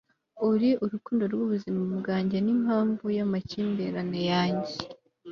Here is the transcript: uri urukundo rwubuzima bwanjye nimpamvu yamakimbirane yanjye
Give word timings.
uri 0.49 0.69
urukundo 0.83 1.23
rwubuzima 1.31 1.81
bwanjye 2.01 2.37
nimpamvu 2.45 3.05
yamakimbirane 3.17 4.21
yanjye 4.31 4.75